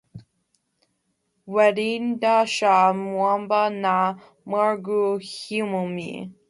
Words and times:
Wedeenda 1.53 2.35
sha 2.53 2.75
mwemba 3.11 3.61
na 3.83 3.93
marughu 4.49 5.01
ghiomie. 5.29 6.15